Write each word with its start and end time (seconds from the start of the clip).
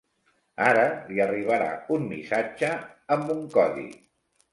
Ara 0.67 0.85
li 1.09 1.19
arribarà 1.25 1.67
un 1.97 2.07
missatge 2.13 2.71
amb 3.17 3.29
un 3.35 3.45
codi. 3.57 3.87